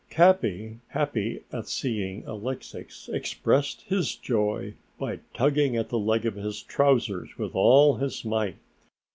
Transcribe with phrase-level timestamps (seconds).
[0.09, 6.63] Capi, happy at seeing Alexix, expressed his joy by tugging at the leg of his
[6.63, 8.57] trousers with all his might.